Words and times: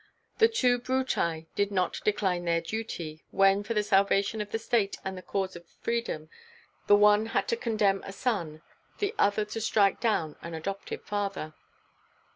The 0.39 0.47
two 0.47 0.79
Bruti 0.79 1.45
did 1.53 1.69
not 1.71 2.01
decline 2.03 2.45
their 2.45 2.59
duty, 2.59 3.23
when 3.29 3.61
for 3.61 3.75
the 3.75 3.83
salvation 3.83 4.41
of 4.41 4.49
the 4.51 4.57
state 4.57 4.97
and 5.05 5.15
the 5.15 5.21
cause 5.21 5.55
of 5.55 5.67
freedom, 5.67 6.27
the 6.87 6.95
one 6.95 7.27
had 7.37 7.47
to 7.49 7.55
condemn 7.55 8.01
a 8.03 8.11
son, 8.11 8.63
the 8.97 9.13
other 9.19 9.45
to 9.45 9.61
strike 9.61 9.99
down 9.99 10.37
an 10.41 10.55
adoptive 10.55 11.03
father." 11.03 11.53